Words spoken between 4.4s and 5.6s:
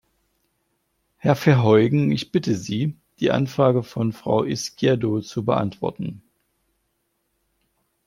Izquierdo zu